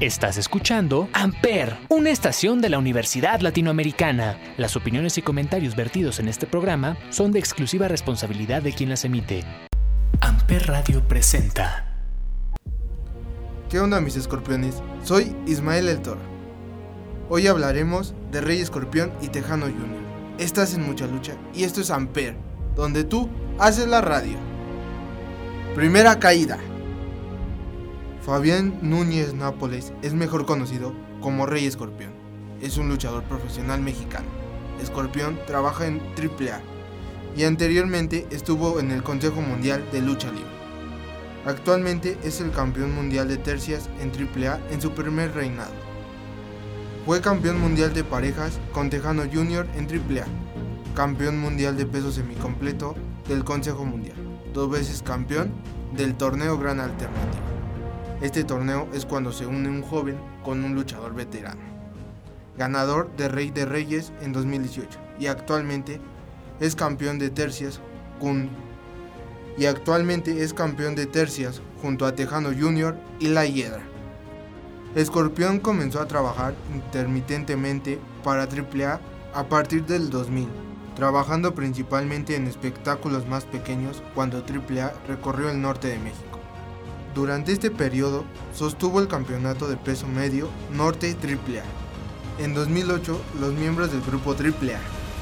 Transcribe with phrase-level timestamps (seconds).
[0.00, 4.38] Estás escuchando Amper, una estación de la Universidad Latinoamericana.
[4.56, 9.04] Las opiniones y comentarios vertidos en este programa son de exclusiva responsabilidad de quien las
[9.04, 9.44] emite.
[10.22, 11.86] Amper Radio presenta.
[13.68, 14.82] ¿Qué onda mis escorpiones?
[15.04, 16.22] Soy Ismael El Toro.
[17.28, 20.00] Hoy hablaremos de Rey Escorpión y Tejano Jr.
[20.38, 22.36] Estás en mucha lucha y esto es Amper,
[22.74, 23.28] donde tú
[23.58, 24.38] haces la radio.
[25.74, 26.58] Primera caída.
[28.30, 32.12] Fabián Núñez Nápoles es mejor conocido como Rey Escorpión.
[32.60, 34.28] Es un luchador profesional mexicano.
[34.80, 36.60] Escorpión trabaja en AAA
[37.36, 40.46] y anteriormente estuvo en el Consejo Mundial de Lucha Libre.
[41.44, 45.74] Actualmente es el campeón mundial de tercias en AAA en su primer reinado.
[47.06, 49.66] Fue campeón mundial de parejas con Tejano Jr.
[49.74, 50.26] en AAA,
[50.94, 52.94] campeón mundial de peso semicompleto
[53.26, 54.14] del Consejo Mundial,
[54.54, 55.50] dos veces campeón
[55.96, 57.59] del torneo Gran Alternativo.
[58.20, 61.62] Este torneo es cuando se une un joven con un luchador veterano.
[62.58, 66.00] Ganador de Rey de Reyes en 2018 y actualmente
[66.60, 67.80] es campeón de tercias
[69.56, 72.98] y actualmente es campeón de tercias junto a Tejano Jr.
[73.18, 73.82] y La Hiedra.
[74.94, 79.00] Escorpión comenzó a trabajar intermitentemente para AAA
[79.32, 80.48] a partir del 2000,
[80.96, 86.29] trabajando principalmente en espectáculos más pequeños cuando AAA recorrió el norte de México.
[87.14, 91.64] Durante este periodo sostuvo el campeonato de peso medio Norte AAA.
[92.38, 94.78] En 2008, los miembros del grupo AAA,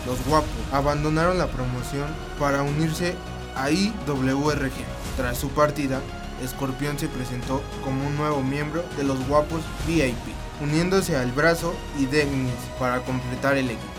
[0.07, 2.07] los Guapos, abandonaron la promoción
[2.39, 3.15] para unirse
[3.57, 4.73] a IWRG.
[5.17, 6.01] Tras su partida,
[6.45, 10.15] Escorpión se presentó como un nuevo miembro de los Guapos VIP,
[10.61, 13.93] uniéndose al Brazo y Degnis para completar el equipo.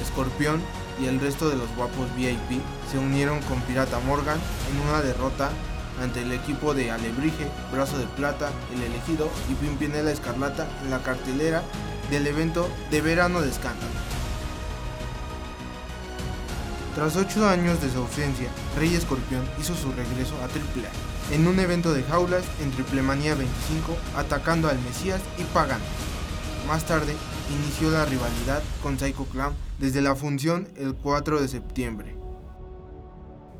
[0.00, 0.62] Escorpión
[1.02, 4.38] y el resto de los Guapos VIP se unieron con Pirata Morgan
[4.70, 5.50] en una derrota
[6.02, 11.02] ante el equipo de Alebrije, Brazo de Plata, El Elegido y Pimpinela Escarlata en la
[11.02, 11.62] cartelera
[12.10, 13.92] del evento de verano de escándalo.
[16.94, 20.90] Tras ocho años de su ausencia, Rey Escorpión hizo su regreso a AAA
[21.32, 25.80] en un evento de jaulas en Triplemanía 25 atacando al Mesías y Pagan.
[26.66, 27.14] Más tarde,
[27.50, 32.17] inició la rivalidad con Psycho Clown desde la función el 4 de septiembre.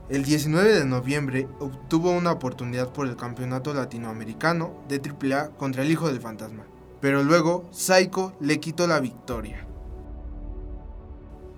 [0.08, 5.90] El 19 de noviembre obtuvo una oportunidad por el Campeonato Latinoamericano de AAA contra el
[5.90, 6.64] Hijo del Fantasma,
[7.02, 9.66] pero luego Psycho le quitó la victoria.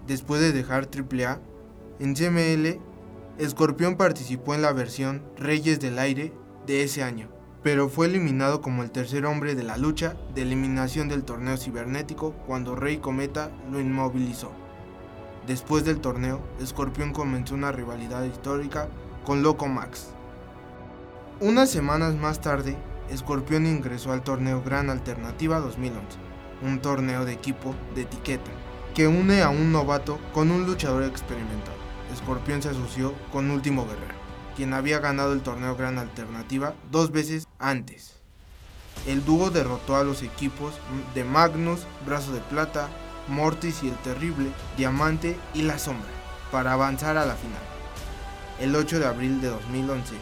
[0.08, 1.38] Después de dejar AAA,
[2.00, 2.80] en CML,
[3.38, 6.32] Escorpión participó en la versión Reyes del Aire
[6.66, 7.28] de ese año,
[7.62, 12.32] pero fue eliminado como el tercer hombre de la lucha de eliminación del torneo cibernético
[12.48, 14.50] cuando Rey Cometa lo inmovilizó.
[15.50, 18.86] Después del torneo, Scorpion comenzó una rivalidad histórica
[19.24, 20.10] con Loco Max.
[21.40, 22.76] Unas semanas más tarde,
[23.12, 26.18] Scorpion ingresó al torneo Gran Alternativa 2011,
[26.62, 28.52] un torneo de equipo de etiqueta
[28.94, 31.76] que une a un novato con un luchador experimentado.
[32.16, 34.14] Scorpion se asoció con Último Guerrero,
[34.54, 38.14] quien había ganado el torneo Gran Alternativa dos veces antes.
[39.04, 40.74] El dúo derrotó a los equipos
[41.12, 42.88] de Magnus, Brazo de Plata,
[43.30, 46.10] Mortis y el Terrible, Diamante y La Sombra,
[46.50, 47.62] para avanzar a la final.
[48.58, 50.14] El 8 de abril de 2011,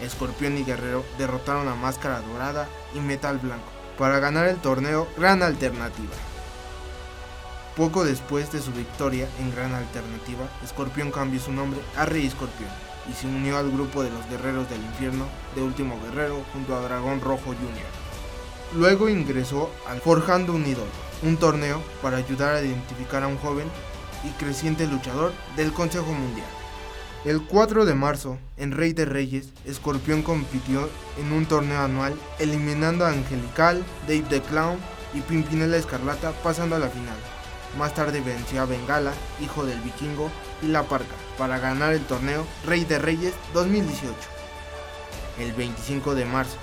[0.00, 5.42] Escorpión y Guerrero derrotaron a Máscara Dorada y Metal Blanco para ganar el torneo Gran
[5.42, 6.14] Alternativa.
[7.76, 12.70] Poco después de su victoria en Gran Alternativa, Escorpión cambió su nombre a Rey Escorpión
[13.10, 16.80] y se unió al grupo de los Guerreros del Infierno de Último Guerrero junto a
[16.80, 18.76] Dragón Rojo Jr.
[18.76, 23.68] Luego ingresó al Forjando un Ídolo, un torneo para ayudar a identificar a un joven
[24.24, 26.46] y creciente luchador del Consejo Mundial.
[27.24, 30.88] El 4 de marzo, en Rey de Reyes, Escorpión compitió
[31.18, 34.78] en un torneo anual, eliminando a Angelical, Dave the Clown
[35.12, 37.16] y Pimpinela Escarlata, pasando a la final.
[37.76, 40.30] Más tarde venció a Bengala, hijo del vikingo,
[40.62, 44.14] y La Parca, para ganar el torneo Rey de Reyes 2018.
[45.40, 46.56] El 25 de marzo,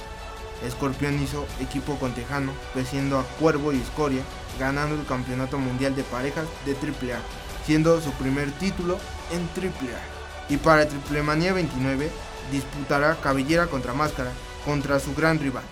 [0.66, 4.24] Escorpión hizo equipo con Tejano, venciendo a Cuervo y Escoria,
[4.60, 7.20] ganando el Campeonato Mundial de Parejas de AAA,
[7.66, 8.98] siendo su primer título
[9.32, 10.50] en AAA.
[10.50, 12.10] Y para Triple Manía 29
[12.52, 14.32] disputará cabellera contra máscara
[14.66, 15.64] contra su gran rival,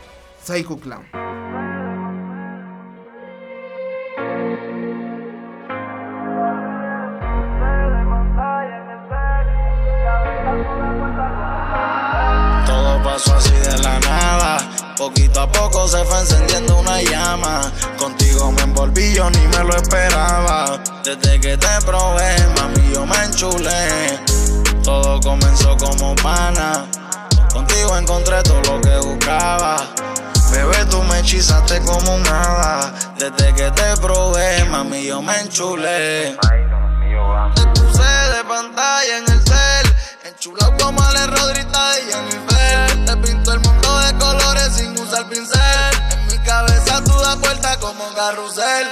[0.44, 1.41] Psycho Clown.
[15.81, 17.72] Poco se fue encendiendo una llama.
[17.98, 20.80] Contigo me envolví, yo ni me lo esperaba.
[21.04, 24.19] Desde que te probé, mami, yo me enchulé.
[24.83, 26.86] Todo comenzó como pana.
[27.51, 29.78] Contigo encontré todo lo que buscaba.
[30.51, 32.94] Bebé, tú me hechizaste como nada.
[33.18, 36.38] Desde que te probé, mami, yo me enchulé.
[37.56, 39.70] Te puse de pantalla en el cel,
[40.42, 43.06] enchulado como Ale Rodrita y Jennifer.
[43.06, 45.60] Te pinto el mundo de colores sin usar pincel.
[46.12, 48.88] En mi cabeza tú das vuelta como un carrusel.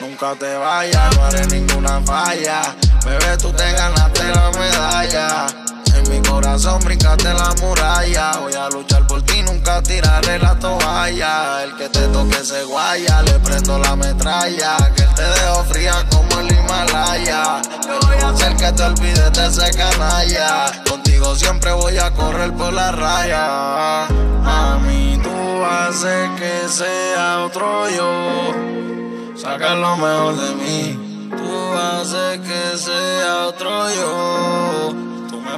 [0.00, 2.76] Nunca te vayas, no haré ninguna falla.
[3.04, 5.65] Bebé, tú te ganaste la medalla.
[6.08, 8.32] Mi corazón brincaste la muralla.
[8.40, 11.64] Voy a luchar por ti, nunca tiraré la toalla.
[11.64, 14.76] El que te toque se guaya, le prendo la metralla.
[14.94, 17.62] Que él te dejo fría como el Himalaya.
[17.86, 20.82] Yo voy a hacer que te olvides de ese canalla.
[20.88, 24.06] Contigo siempre voy a correr por la raya.
[24.42, 29.36] Mami, tú haces que sea otro yo.
[29.36, 31.28] Saca lo mejor de mí.
[31.30, 35.05] Tú haces que sea otro yo.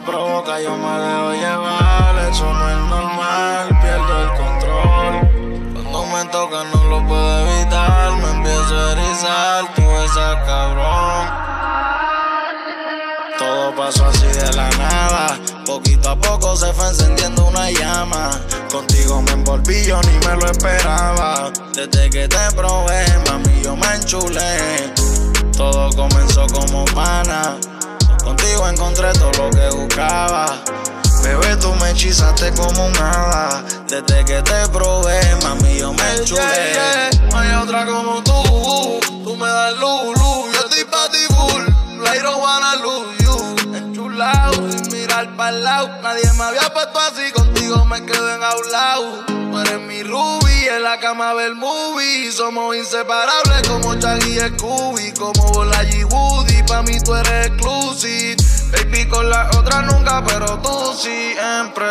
[0.05, 2.19] Provocas, yo me dejo llevar.
[2.31, 5.73] Eso no es normal, pierdo el control.
[5.75, 8.13] Cuando me toca no lo puedo evitar.
[8.13, 11.29] Me empiezo a erizar, tú esa cabrón.
[13.39, 15.39] Todo pasó así de la nada.
[15.67, 18.31] Poquito a poco se fue encendiendo una llama.
[18.71, 21.51] Contigo me envolví, yo ni me lo esperaba.
[21.75, 24.93] Desde que te probé, mami, yo me enchulé.
[25.57, 27.57] Todo comenzó como pana.
[28.49, 30.47] Contigo encontré todo lo que buscaba.
[31.23, 33.63] Bebé, tú me hechizaste como nada.
[33.87, 37.11] Desde que te probé, mami, yo me enchulé.
[37.31, 39.01] No hay otra como tú.
[39.23, 40.55] Tú me das luz, luz.
[40.55, 41.63] Yo estoy pa' ti full.
[42.07, 43.77] I don't wanna lose you.
[43.77, 45.91] Enchulado, sin mirar para el lado.
[46.03, 47.31] Nadie me había puesto así.
[47.33, 49.27] Contigo me quedo enjaulado.
[49.27, 50.69] Tú eres mi Ruby.
[50.75, 52.33] En la cama ver movie.
[52.33, 55.13] Somos inseparables como Chaggy y Scooby.
[55.13, 56.63] Como Bola y Woody.
[56.63, 58.38] Pa' mí tú eres exclusive.
[58.91, 61.87] Baby, con la otra nunca, pero tú siempre.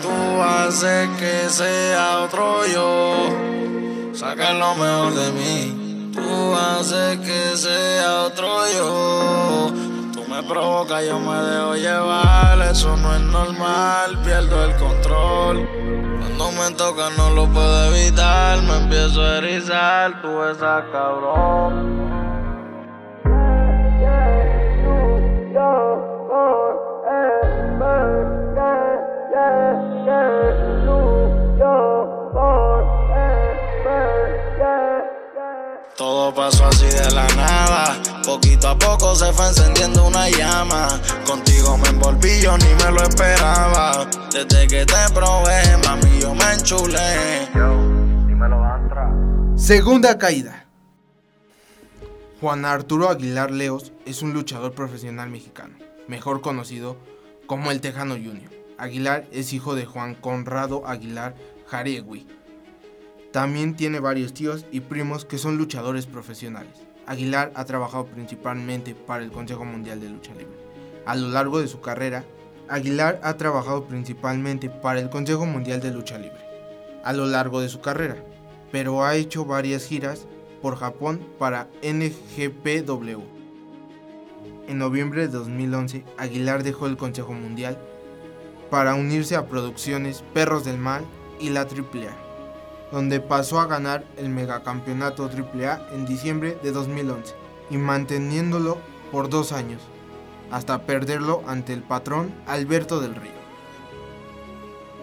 [0.00, 4.14] Tú haces que sea otro yo.
[4.14, 6.10] Saca lo mejor de mí.
[6.14, 9.70] Tú haces que sea otro yo.
[10.14, 12.60] Tú me provocas, yo me dejo llevar.
[12.70, 15.68] Eso no es normal, pierdo el control.
[16.20, 18.62] Cuando me toca no lo puedo evitar.
[18.62, 22.29] Me empiezo a erizar, tú esa cabrón.
[35.96, 38.00] Todo pasó así de la nada.
[38.24, 40.88] Poquito a poco se fue encendiendo una llama.
[41.26, 44.06] Contigo me envolví, yo ni me lo esperaba.
[44.32, 47.48] Desde que te probé, mami, yo me enchulé.
[49.56, 50.64] Segunda caída.
[52.40, 55.74] Juan Arturo Aguilar Leos es un luchador profesional mexicano,
[56.08, 56.96] mejor conocido
[57.46, 58.59] como el Tejano Junior.
[58.80, 61.34] Aguilar es hijo de Juan Conrado Aguilar
[61.66, 62.26] Jaregui.
[63.30, 66.72] También tiene varios tíos y primos que son luchadores profesionales.
[67.04, 70.56] Aguilar ha trabajado principalmente para el Consejo Mundial de Lucha Libre.
[71.04, 72.24] A lo largo de su carrera,
[72.70, 76.40] Aguilar ha trabajado principalmente para el Consejo Mundial de Lucha Libre.
[77.04, 78.16] A lo largo de su carrera,
[78.72, 80.26] pero ha hecho varias giras
[80.62, 83.20] por Japón para NGPW.
[84.68, 87.78] En noviembre de 2011, Aguilar dejó el Consejo Mundial
[88.70, 91.04] para unirse a producciones Perros del Mal
[91.40, 92.16] y la AAA,
[92.92, 97.34] donde pasó a ganar el megacampeonato AAA en diciembre de 2011
[97.70, 98.78] y manteniéndolo
[99.10, 99.82] por dos años,
[100.50, 103.40] hasta perderlo ante el patrón Alberto del Río.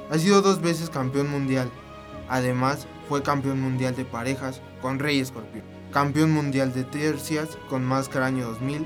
[0.10, 1.70] Ha sido dos veces campeón mundial,
[2.30, 8.28] además fue campeón mundial de parejas con Rey Escorpión, campeón mundial de tercias con Máscara
[8.28, 8.86] año 2000,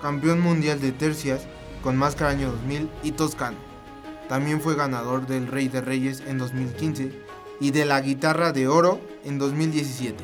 [0.00, 1.46] campeón mundial de tercias
[1.82, 3.63] con Máscara año 2000 y Toscano.
[4.28, 7.12] También fue ganador del Rey de Reyes en 2015
[7.60, 10.22] y de la Guitarra de Oro en 2017.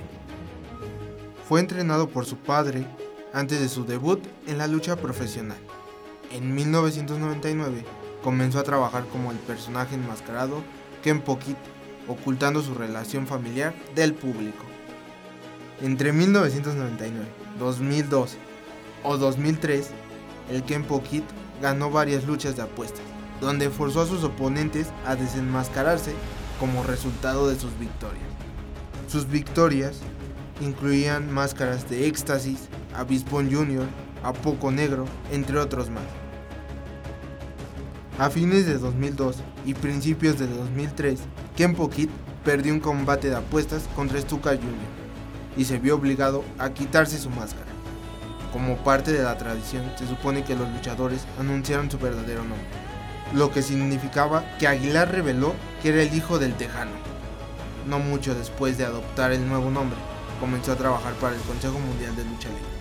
[1.49, 2.87] Fue entrenado por su padre
[3.33, 5.59] antes de su debut en la lucha profesional.
[6.33, 7.85] En 1999
[8.23, 10.62] comenzó a trabajar como el personaje enmascarado
[11.02, 11.57] Ken Pokit,
[12.09, 14.64] ocultando su relación familiar del público.
[15.80, 17.26] Entre 1999,
[17.59, 18.37] 2002
[19.02, 19.90] o 2003,
[20.50, 21.25] el Ken Pokit
[21.62, 23.04] ganó varias luchas de apuestas,
[23.40, 26.12] donde forzó a sus oponentes a desenmascararse
[26.59, 28.25] como resultado de sus victorias.
[29.09, 30.00] Sus victorias
[30.61, 33.87] incluían máscaras de Éxtasis, Abispón Jr.,
[34.23, 36.04] A Poco Negro, entre otros más.
[38.18, 41.20] A fines de 2002 y principios de 2003,
[41.56, 42.11] Kenpo Kid
[42.44, 44.62] perdió un combate de apuestas contra Stuka Jr.
[45.56, 47.70] y se vio obligado a quitarse su máscara.
[48.52, 52.66] Como parte de la tradición, se supone que los luchadores anunciaron su verdadero nombre,
[53.32, 56.92] lo que significaba que Aguilar reveló que era el hijo del Tejano.
[57.87, 59.99] no mucho después de adoptar el nuevo nombre,
[60.38, 62.80] comenzó a trabajar para el Consejo Mundial de Lucha Libre.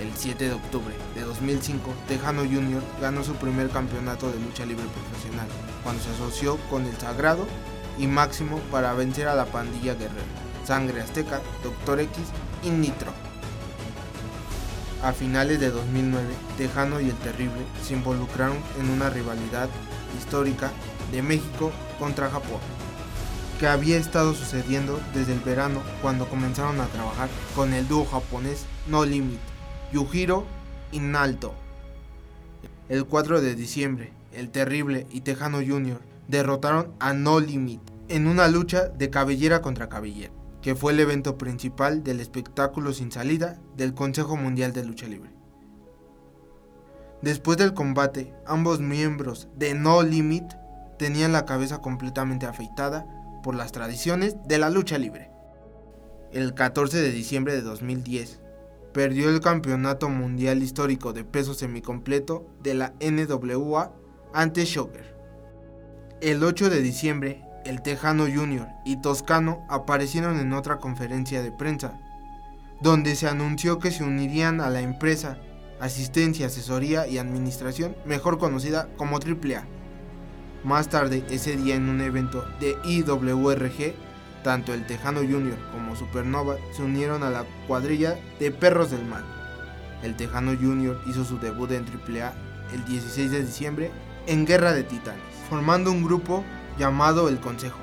[0.00, 2.82] El 7 de octubre de 2005, Tejano Jr.
[3.00, 5.46] ganó su primer campeonato de lucha libre profesional,
[5.82, 7.46] cuando se asoció con el Sagrado
[7.98, 10.24] y Máximo para vencer a la pandilla guerrera,
[10.66, 12.18] Sangre Azteca, Doctor X
[12.64, 13.23] y Nitro.
[15.04, 16.24] A finales de 2009,
[16.56, 19.68] Tejano y el Terrible se involucraron en una rivalidad
[20.16, 20.72] histórica
[21.12, 22.58] de México contra Japón,
[23.60, 28.64] que había estado sucediendo desde el verano cuando comenzaron a trabajar con el dúo japonés
[28.88, 29.40] No Limit,
[29.92, 30.46] Yujiro
[30.90, 31.52] y Nalto.
[32.88, 36.00] El 4 de diciembre, el Terrible y Tejano Jr.
[36.28, 40.32] derrotaron a No Limit en una lucha de cabellera contra cabellera,
[40.64, 45.28] que fue el evento principal del espectáculo sin salida del Consejo Mundial de Lucha Libre.
[47.20, 50.54] Después del combate, ambos miembros de No Limit
[50.98, 53.06] tenían la cabeza completamente afeitada
[53.42, 55.30] por las tradiciones de la lucha libre.
[56.32, 58.40] El 14 de diciembre de 2010,
[58.94, 63.92] perdió el campeonato mundial histórico de peso semicompleto de la NWA
[64.32, 65.14] ante Shocker.
[66.22, 68.68] El 8 de diciembre, el Tejano Jr.
[68.84, 71.98] y Toscano aparecieron en otra conferencia de prensa,
[72.80, 75.38] donde se anunció que se unirían a la empresa
[75.80, 79.64] asistencia, asesoría y administración, mejor conocida como AAA.
[80.64, 83.94] Más tarde, ese día en un evento de IWRG,
[84.42, 85.58] tanto el Tejano Jr.
[85.72, 89.24] como Supernova se unieron a la cuadrilla de Perros del Mal.
[90.02, 91.00] El Tejano Jr.
[91.06, 92.32] hizo su debut en AAA
[92.72, 93.90] el 16 de diciembre
[94.26, 96.44] en Guerra de Titanes, formando un grupo
[96.78, 97.78] llamado El Consejo,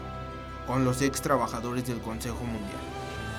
[0.68, 2.80] con los ex trabajadores del Consejo Mundial,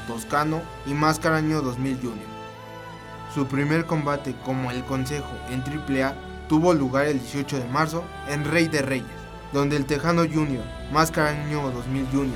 [0.07, 2.33] Toscano y Máscaraño 2000 Jr.
[3.35, 6.15] Su primer combate como el Consejo en AAA
[6.49, 9.07] tuvo lugar el 18 de marzo en Rey de Reyes,
[9.53, 12.29] donde el Tejano Jr., Máscaraño 2000 Jr.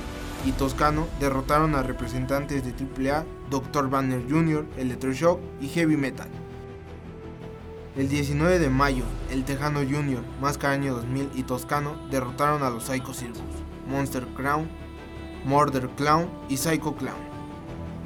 [0.44, 2.72] y Toscano derrotaron a representantes de
[3.10, 3.90] AAA, Dr.
[3.90, 6.28] Banner Jr., Electroshock y Heavy Metal.
[7.96, 13.14] El 19 de mayo, el Tejano Jr., Máscaraño 2000 y Toscano derrotaron a los Psycho
[13.14, 13.40] Circus,
[13.88, 14.68] Monster Crown,
[15.46, 17.16] Murder Clown y Psycho Clown.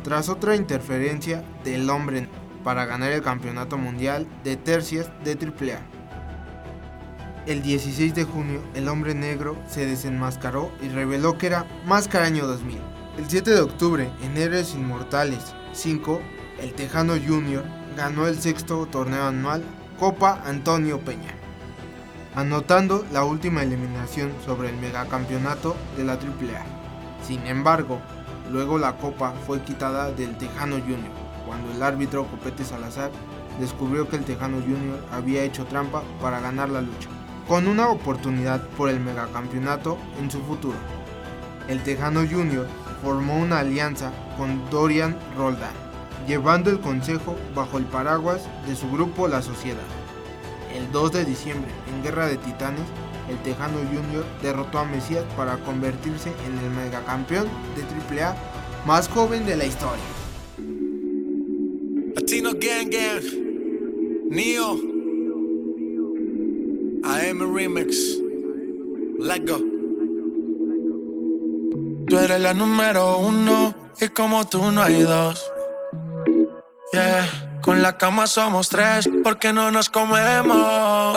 [0.05, 2.29] Tras otra interferencia del hombre
[2.63, 5.81] para ganar el campeonato mundial de tercias de AAA.
[7.47, 12.79] El 16 de junio, el hombre negro se desenmascaró y reveló que era Máscaraño 2000.
[13.19, 16.21] El 7 de octubre, en Héroes Inmortales 5,
[16.61, 17.65] el Tejano Jr.
[17.97, 19.65] ganó el sexto torneo anual
[20.01, 21.35] Copa Antonio Peña,
[22.35, 26.65] anotando la última eliminación sobre el megacampeonato de la AAA.
[27.23, 28.01] Sin embargo,
[28.51, 33.11] luego la copa fue quitada del Tejano Jr cuando el árbitro Copete Salazar
[33.59, 35.05] descubrió que el Tejano Jr.
[35.13, 37.09] había hecho trampa para ganar la lucha,
[37.49, 40.79] con una oportunidad por el megacampeonato en su futuro.
[41.69, 42.67] El Tejano Jr.
[43.03, 45.75] formó una alianza con Dorian Roldán,
[46.31, 49.83] llevando el consejo bajo el paraguas de su grupo La Sociedad.
[50.73, 52.87] El 2 de diciembre, en Guerra de Titanes,
[53.29, 54.25] el Tejano Jr.
[54.41, 58.37] derrotó a Mesías para convertirse en el megacampeón de AAA
[58.87, 60.05] más joven de la historia.
[62.15, 63.25] Latino Gang Gang,
[64.31, 64.79] Neo,
[67.03, 68.21] AM Remix,
[69.19, 69.59] Let Go.
[72.07, 75.51] Tú eres la número uno y como tú no hay dos.
[76.93, 77.25] Yeah,
[77.61, 81.17] con la cama somos tres porque no nos comemos.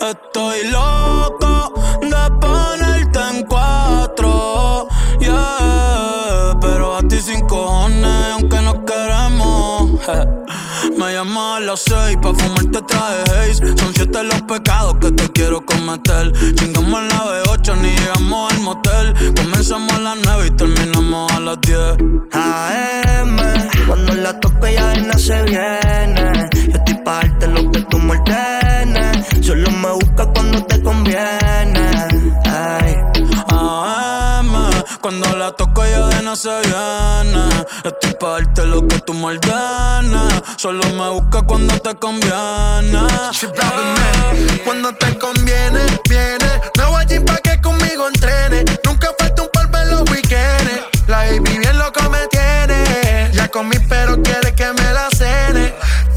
[0.00, 4.88] estoy loco de ponerte en cuatro.
[5.20, 9.81] Yeah, pero a ti sin cojones aunque no queremos.
[11.22, 13.78] Me llamo a las seis pa' fumarte traje haze.
[13.78, 16.32] Son siete los pecados que te quiero cometer.
[16.56, 19.34] Chingamos a la B8 ni llegamos al motel.
[19.36, 21.96] Comenzamos a las nueve y terminamos a las diez.
[22.32, 23.36] AM,
[23.86, 26.50] cuando la toque ya no se viene.
[26.70, 29.46] Yo estoy pa' darte lo que tú me ordenes.
[29.46, 32.11] Solo me busca cuando te conviene
[35.02, 37.44] cuando la toco ya de no se viene
[37.84, 39.36] Estoy pa' darte lo que tú me
[40.56, 43.00] Solo me busca cuando te conviene
[44.64, 46.50] Cuando te conviene, viene.
[46.78, 48.64] No voy a pa' que conmigo entrene.
[48.84, 50.82] Nunca falta un par en los weekends.
[51.08, 53.30] La baby bien loco me tiene.
[53.32, 54.91] Ya comí, pero quiere que me.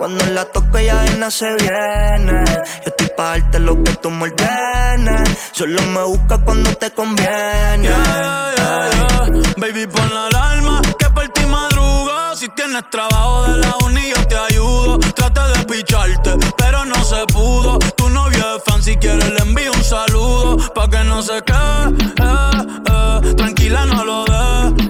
[0.00, 0.48] Cuando la
[0.82, 2.42] ya de nada se viene.
[2.46, 4.32] Yo estoy pa' darte lo que tú me.
[5.52, 7.82] Solo me busca cuando te conviene.
[7.82, 8.90] Yeah, yeah,
[9.28, 9.54] yeah.
[9.58, 12.34] Baby, pon la alarma que por ti madruga.
[12.34, 14.98] Si tienes trabajo de la uni, yo te ayudo.
[15.14, 17.78] Trata de picharte, pero no se pudo.
[17.94, 20.56] Tu novio es fan, si quieres le envío un saludo.
[20.72, 21.88] Pa' que no se quede,
[22.22, 23.34] eh, eh.
[23.34, 24.89] tranquila, no lo dejes.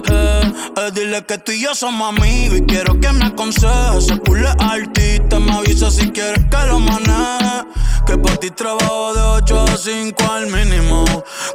[0.77, 4.07] Eh, dile que tú y yo somos amigos y quiero que me aconsejes.
[4.07, 7.65] Se pule artista, me avisa si quieres que lo maneje.
[8.05, 11.05] Que por ti trabajo de 8 a 5 al mínimo.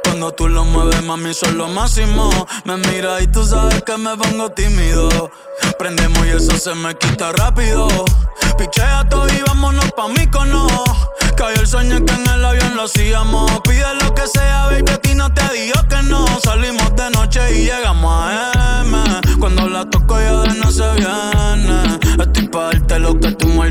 [0.03, 2.29] Cuando tú lo mueves, mami, son lo máximo.
[2.65, 5.31] Me mira y tú sabes que me pongo tímido.
[5.77, 7.87] Prendemos y eso se me quita rápido.
[8.57, 10.67] Pichea todo y vámonos pa' mí cono.
[11.35, 13.61] Cayó el sueño que en el avión lo hacíamos.
[13.61, 16.25] Pide lo que sea, baby, no te digo que no.
[16.39, 18.97] Salimos de noche y llegamos a M.
[19.39, 21.99] Cuando la toco ya de no se viene.
[22.19, 23.67] Estoy pa' darte lo que tú me.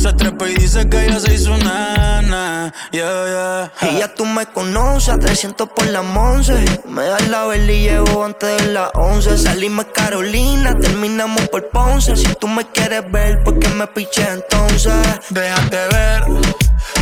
[0.00, 2.72] Se trepa y dice que ella se hizo nana.
[2.90, 3.90] Yeah, yeah.
[3.90, 6.54] Y ya tú me conoces, a 300 por la once.
[6.88, 9.38] Me das la vela y llevo antes de las 11.
[9.38, 12.16] Salimos Carolina, terminamos por Ponce.
[12.16, 14.92] Si tú me quieres ver, ¿por qué me piché entonces?
[15.30, 16.24] Déjate ver,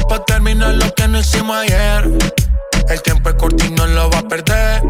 [0.09, 2.11] pa' terminar lo que no hicimos ayer.
[2.91, 4.83] El tiempo es corto y no lo va a perder.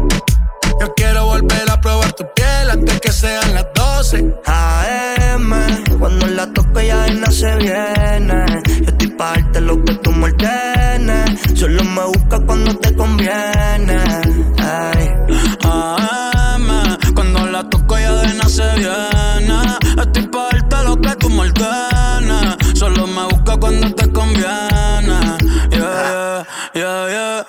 [0.79, 4.37] Yo quiero volver a probar tu piel antes que sean las 12.
[4.47, 5.53] AM,
[5.99, 8.45] cuando la toque ya de nada se viene.
[8.81, 11.39] Yo estoy pa' darte lo que tú me ordenes.
[11.53, 13.99] Solo me busca cuando te conviene.
[14.57, 15.09] Ay.
[15.63, 19.77] AM, cuando la toco ya de nada se viene.
[20.01, 22.79] Estoy pa' darte lo que tú me ordenes.
[22.79, 25.37] Solo me busca cuando te conviene.
[25.69, 27.45] Yeah, yeah, yeah,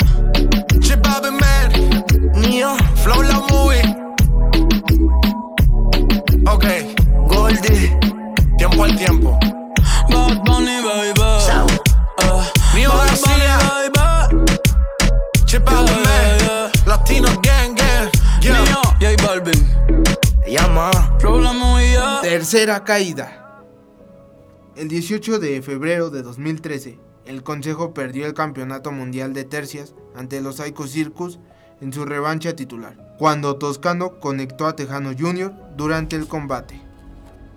[22.80, 23.64] Caída.
[24.74, 30.40] El 18 de febrero de 2013, el Consejo perdió el Campeonato Mundial de Tercias ante
[30.40, 31.38] los Psycho Circus
[31.80, 35.52] en su revancha titular, cuando Toscano conectó a Tejano Jr.
[35.76, 36.80] durante el combate.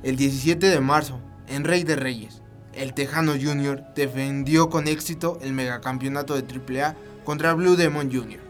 [0.03, 2.41] El 17 de marzo, en Rey de Reyes,
[2.73, 3.81] el Tejano Jr.
[3.95, 8.41] defendió con éxito el megacampeonato de AAA contra Blue Demon Jr.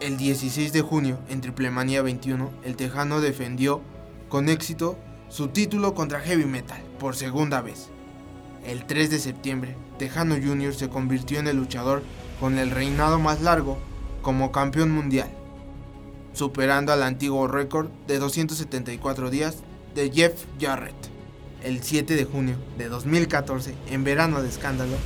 [0.00, 3.82] El 16 de junio, en Triplemanía 21, el Tejano defendió
[4.28, 7.88] con éxito su título contra Heavy Metal por segunda vez.
[8.66, 10.74] El 3 de septiembre, Tejano Jr.
[10.74, 12.02] se convirtió en el luchador
[12.40, 13.78] con el reinado más largo
[14.22, 15.28] como campeón mundial,
[16.32, 19.58] superando al antiguo récord de 274 días
[19.94, 20.96] de Jeff Jarrett.
[21.62, 24.96] El 7 de junio de 2014, en verano de escándalo,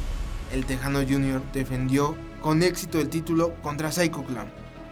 [0.52, 1.42] el Tejano Jr.
[1.52, 4.50] defendió con éxito el título contra Psycho Clown,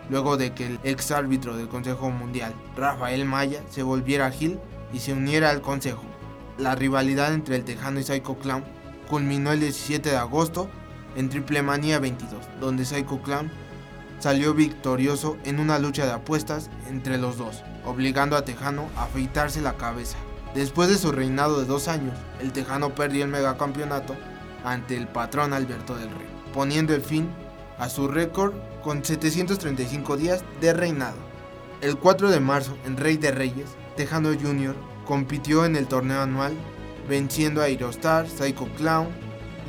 [0.09, 4.59] luego de que el ex árbitro del Consejo Mundial, Rafael Maya, se volviera heel
[4.93, 6.03] y se uniera al Consejo.
[6.59, 8.65] La rivalidad entre el Tejano y Psycho Clown
[9.09, 10.71] culminó el 17 de agosto
[11.17, 13.51] en Triple Manía 22, donde Psycho Clown
[14.19, 19.61] salió victorioso en una lucha de apuestas entre los dos, obligando a Tejano a afeitarse
[19.63, 20.19] la cabeza.
[20.55, 24.17] Después de su reinado de dos años, el Tejano perdió el megacampeonato
[24.65, 27.31] ante el patrón Alberto del Rey, poniendo el fin
[27.79, 31.17] a su récord con 735 días de reinado.
[31.81, 34.75] El 4 de marzo, en Rey de Reyes, Tejano Jr.
[35.05, 36.55] compitió en el torneo anual,
[37.09, 39.09] venciendo a Aerostar, Psycho Clown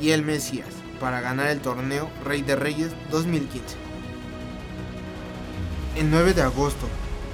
[0.00, 0.68] y El Mesías
[1.00, 3.76] para ganar el torneo Rey de Reyes 2015.
[5.96, 6.86] El 9 de agosto,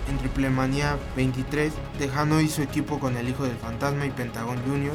[0.08, 4.94] en Triplemanía 23, Tejano hizo equipo con el hijo del fantasma y Pentagón Jr.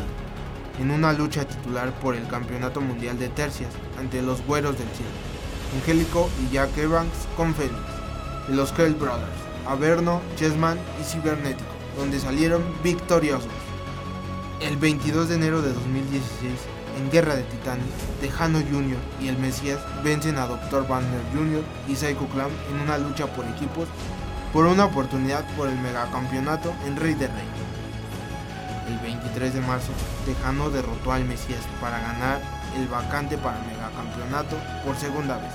[0.80, 5.12] en una lucha titular por el Campeonato Mundial de Tercias ante los Güeros del Cielo,
[5.76, 7.78] Angélico y Jack Evans con Félix,
[8.50, 9.30] y los Hell Brothers,
[9.68, 13.52] Averno, Chessman y Cibernético, donde salieron victoriosos.
[14.60, 16.54] El 22 de enero de 2016,
[16.98, 17.86] en Guerra de Titanes,
[18.22, 18.98] Tejano Jr.
[19.22, 20.88] y el Mesías vencen a Dr.
[20.88, 21.64] Banner Jr.
[21.88, 23.88] y Psycho Clown en una lucha por equipos
[24.54, 27.48] por una oportunidad por el megacampeonato en Rey de Rey.
[28.88, 29.92] El 23 de marzo,
[30.26, 32.40] Tejano derrotó al Mesías para ganar
[32.78, 35.54] el vacante para megacampeonato por segunda vez.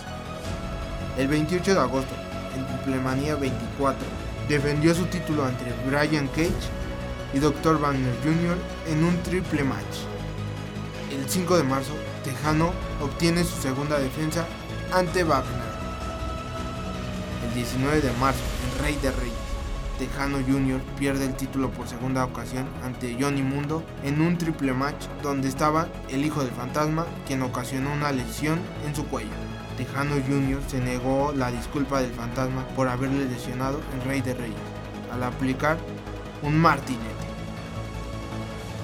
[1.16, 2.14] El 28 de agosto,
[2.56, 4.04] en Triplemanía 24,
[4.48, 6.52] defendió su título ante Brian Cage
[7.34, 7.78] y Dr.
[7.78, 8.56] Wagner Jr.
[8.88, 10.06] en un triple match.
[11.12, 11.92] El 5 de marzo,
[12.24, 14.46] Tejano obtiene su segunda defensa
[14.92, 15.68] ante Wagner.
[17.46, 19.48] El 19 de marzo, en Rey de Reyes,
[19.98, 20.80] Tejano Jr.
[20.98, 25.88] pierde el título por segunda ocasión ante Johnny Mundo en un triple match donde estaba
[26.08, 29.47] el hijo del fantasma quien ocasionó una lesión en su cuello.
[29.78, 30.60] Tejano Jr.
[30.66, 34.58] se negó la disculpa del fantasma por haberle lesionado en Rey de Reyes
[35.12, 35.78] al aplicar
[36.42, 37.04] un martinete.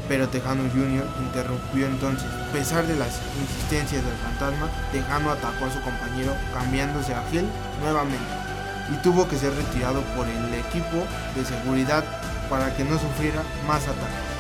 [0.07, 1.05] Pero Tejano Jr.
[1.19, 2.31] interrumpió entonces.
[2.31, 7.45] A pesar de las insistencias del fantasma, Tejano atacó a su compañero cambiándose a Gil
[7.83, 8.23] nuevamente
[8.93, 11.05] y tuvo que ser retirado por el equipo
[11.35, 12.05] de seguridad
[12.49, 14.35] para que no sufriera más ataques.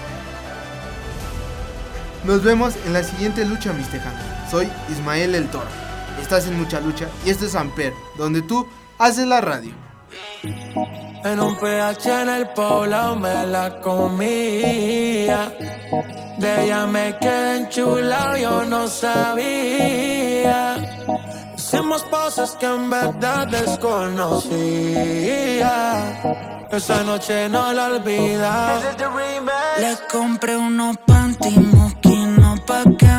[2.25, 4.23] Nos vemos en la siguiente lucha, mis tejanos.
[4.49, 5.94] Soy Ismael el Toro.
[6.21, 8.67] Estás en mucha lucha y esto es Amper, donde tú
[8.99, 9.73] haces la radio.
[11.25, 15.53] En un PH en el poblado me la comía.
[16.39, 20.77] De ella me quedé enchulado, yo no sabía.
[21.57, 24.45] Hicimos cosas que en verdad desconocía.
[26.71, 28.81] Esa noche no la olvida.
[29.79, 33.14] Le compré unos panty mosquinos pa' que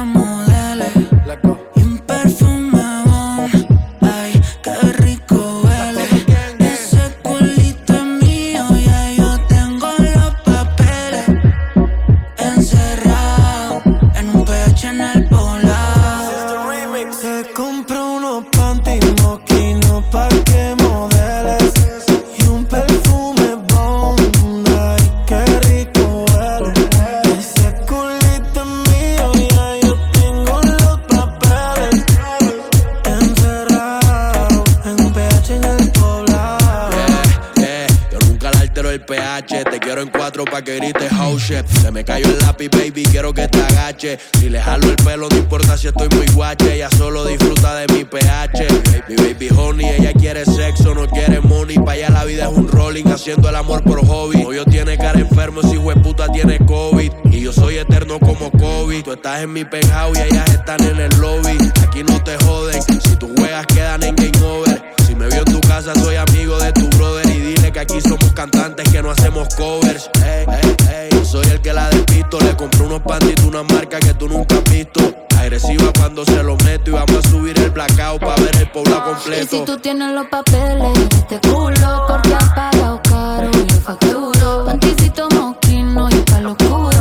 [44.40, 46.76] Si le jalo el pelo, no importa si estoy muy guache.
[46.76, 48.68] Ella solo disfruta de mi pH.
[49.10, 51.78] Mi baby honey, ella quiere sexo, no quiere money.
[51.78, 54.44] Pa' allá la vida es un rolling, haciendo el amor por hobby.
[54.44, 57.12] Hoyo tiene cara enfermo, si puta tiene COVID.
[57.32, 59.04] Y yo soy eterno como COVID.
[59.04, 61.58] Tú estás en mi penthouse y ellas están en el lobby.
[61.88, 64.84] Aquí no te joden, si tus juegas quedan en game over.
[65.08, 67.26] Si me vio en tu casa, soy amigo de tu brother.
[67.30, 70.10] Y dile que aquí somos cantantes que no hacemos covers.
[70.24, 72.40] Ey, ey, ey, yo soy el que la despisto.
[72.40, 75.02] Le compré unos pantitos, una marca que tú nunca has visto.
[75.38, 76.92] Agresiva cuando se lo meto.
[76.92, 79.66] Y vamos a subir el blackout para ver el pueblo Y si completo.
[79.66, 84.66] tú tienes los papeles este culo, porque has pagado caro y yo facturo.
[84.66, 86.95] Panticito mosquino y pa' lo oscuro.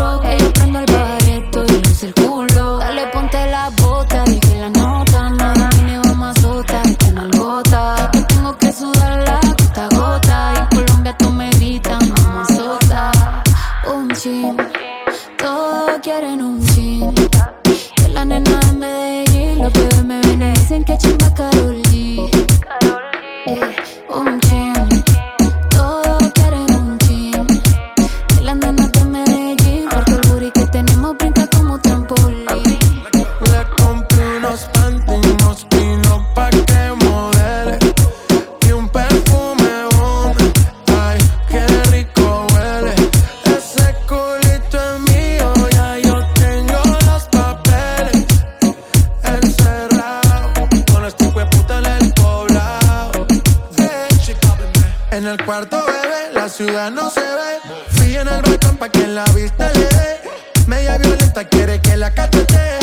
[56.54, 57.58] Ciudad no se ve
[57.90, 60.20] Fui en el balcón pa' que la vista le dé.
[60.68, 62.78] Media violenta quiere que la cachete.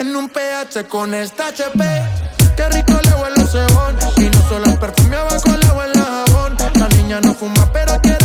[0.00, 1.84] En un PH con esta HP
[2.56, 4.06] Qué rico le huele los cebones.
[4.16, 6.56] Y no solo el perfume abajo le huele el jabón.
[6.74, 8.21] La niña no fuma pero quiere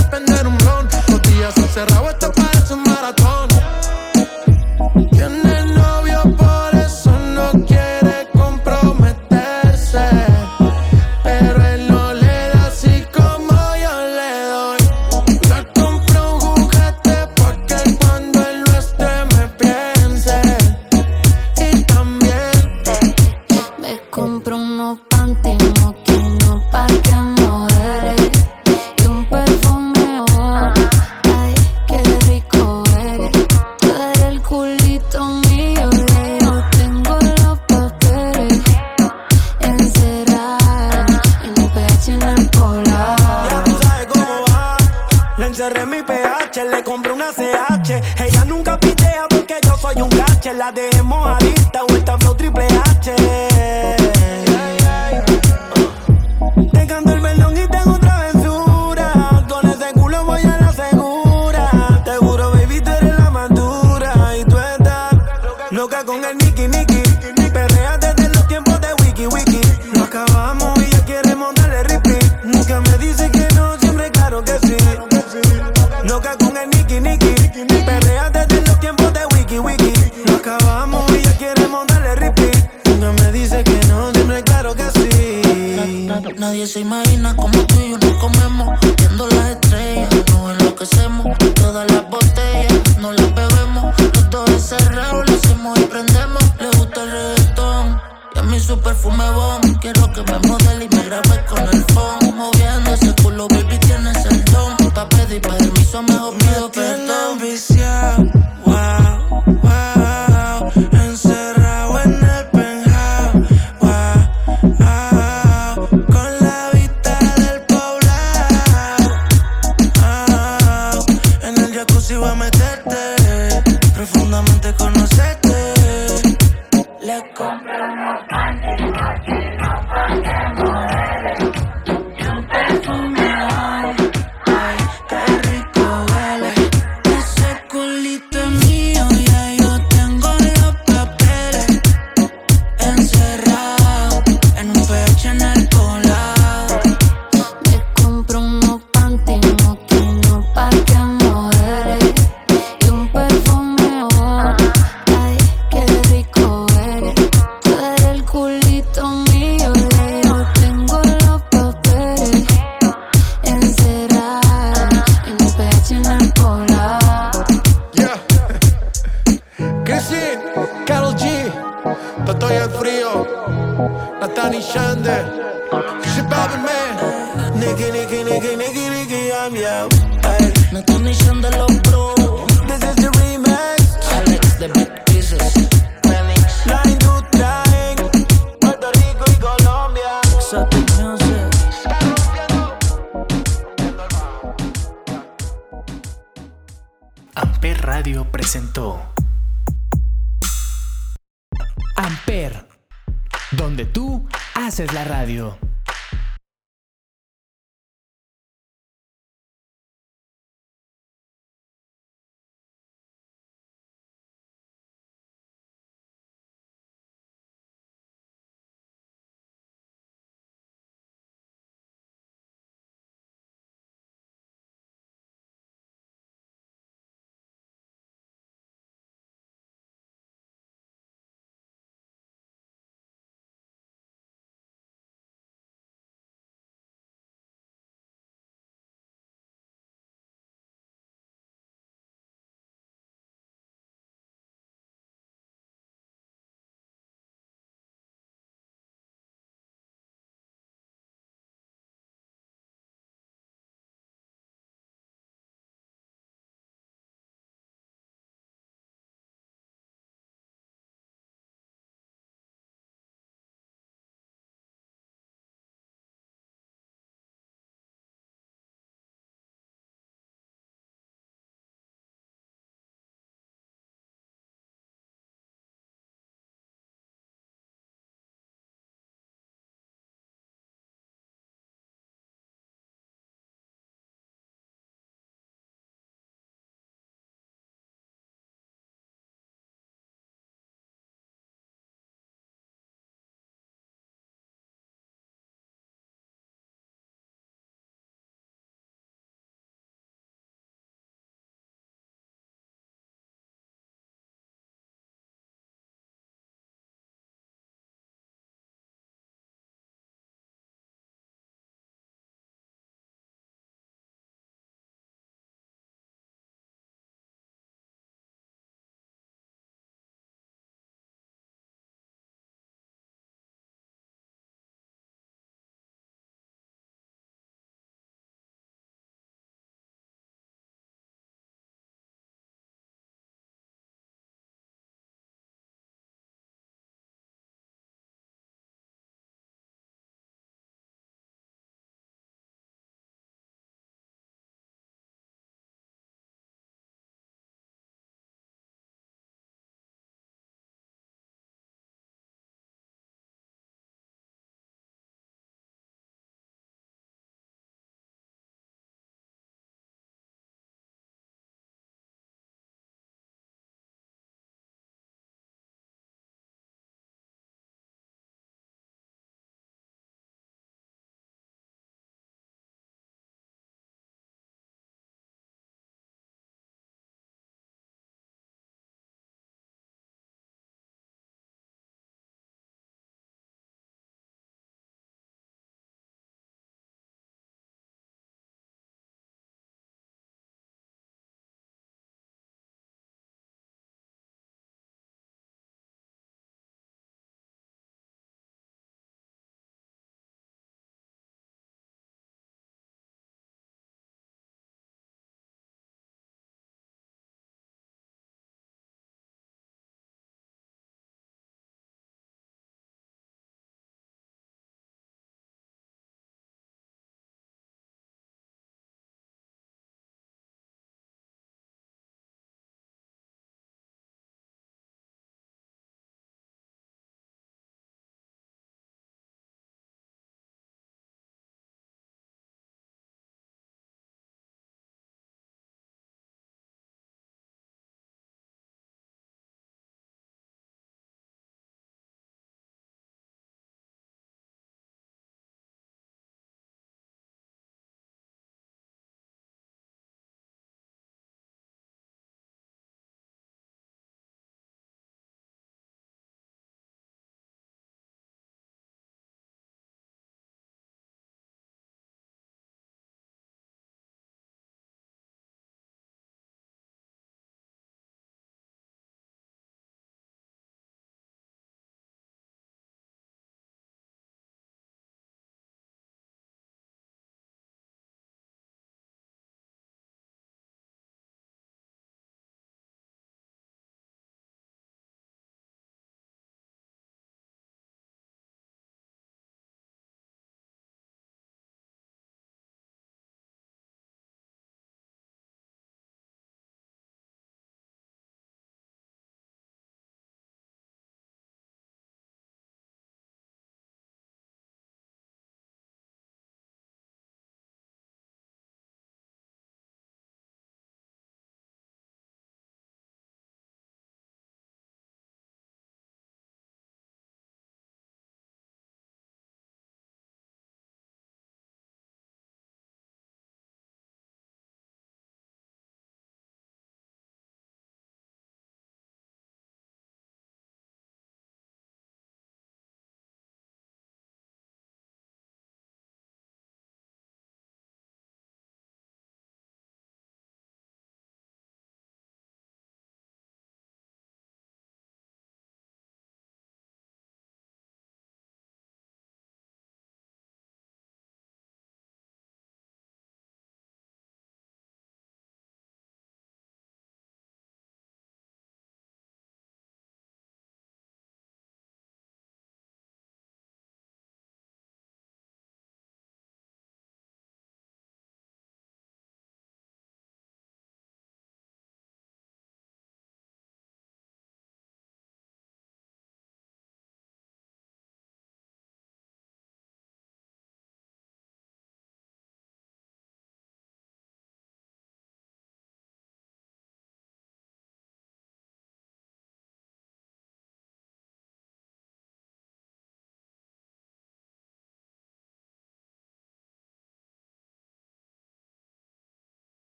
[86.68, 87.34] se imagina